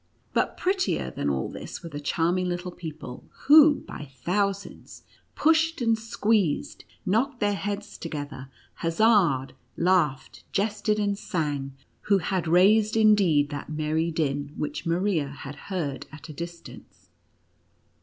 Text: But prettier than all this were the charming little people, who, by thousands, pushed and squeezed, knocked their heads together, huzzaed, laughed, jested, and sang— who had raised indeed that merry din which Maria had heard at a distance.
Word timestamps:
But 0.33 0.57
prettier 0.57 1.11
than 1.11 1.29
all 1.29 1.47
this 1.47 1.83
were 1.83 1.89
the 1.89 1.99
charming 1.99 2.47
little 2.49 2.71
people, 2.71 3.23
who, 3.45 3.81
by 3.81 4.05
thousands, 4.23 5.03
pushed 5.35 5.79
and 5.79 5.95
squeezed, 5.95 6.85
knocked 7.05 7.39
their 7.39 7.53
heads 7.53 7.99
together, 7.99 8.49
huzzaed, 8.81 9.53
laughed, 9.77 10.43
jested, 10.51 10.97
and 10.97 11.15
sang— 11.15 11.75
who 12.09 12.17
had 12.17 12.47
raised 12.47 12.97
indeed 12.97 13.51
that 13.51 13.69
merry 13.69 14.09
din 14.09 14.55
which 14.57 14.87
Maria 14.87 15.27
had 15.27 15.55
heard 15.69 16.07
at 16.11 16.29
a 16.29 16.33
distance. 16.33 17.09